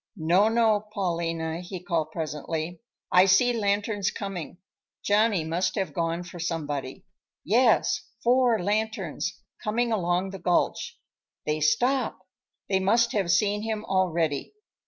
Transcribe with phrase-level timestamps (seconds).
[0.17, 4.57] "No, no, Paulina," he called presently; "I see lanterns coming.
[5.03, 7.05] Johnny must have gone for somebody.
[7.45, 10.97] Yes, four lanterns, coming along the gulch.
[11.45, 12.17] They stop;
[12.67, 14.55] they must have seen him already.